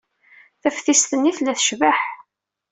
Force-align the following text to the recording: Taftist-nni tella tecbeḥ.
Taftist-nni 0.61 1.31
tella 1.37 1.53
tecbeḥ. 1.57 1.99